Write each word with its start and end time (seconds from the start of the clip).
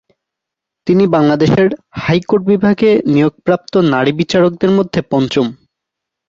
তিনি 0.87 1.03
বাংলাদেশের 1.07 1.67
হাইকোর্ট 1.99 2.43
বিভাগে 2.45 2.91
নিয়োগপ্রাপ্ত 3.13 3.73
নারী 3.93 4.11
বিচারকদের 4.19 4.71
মধ্যে 4.77 4.99
পঞ্চম। 5.11 5.45